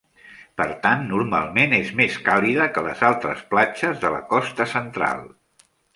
Per 0.59 0.65
tant, 0.85 1.03
normalment 1.09 1.75
és 1.79 1.91
més 1.99 2.17
càlida 2.29 2.67
que 2.77 2.85
les 2.87 3.03
altres 3.11 3.45
platges 3.53 4.01
de 4.07 4.15
la 4.15 4.23
costa 4.33 4.71
central. 4.73 5.23